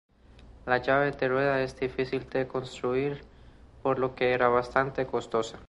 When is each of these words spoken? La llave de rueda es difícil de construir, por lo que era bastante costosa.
La 0.65 0.79
llave 0.79 1.11
de 1.11 1.27
rueda 1.27 1.61
es 1.61 1.79
difícil 1.79 2.27
de 2.31 2.47
construir, 2.47 3.23
por 3.83 3.99
lo 3.99 4.15
que 4.15 4.31
era 4.33 4.47
bastante 4.47 5.05
costosa. 5.05 5.59